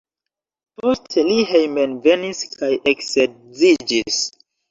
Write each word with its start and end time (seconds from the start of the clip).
Poste 0.79 1.25
li 1.27 1.35
hejmenvenis 1.49 2.41
kaj 2.55 2.71
eksedziĝis. 2.95 4.19